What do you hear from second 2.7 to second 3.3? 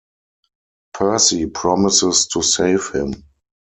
him.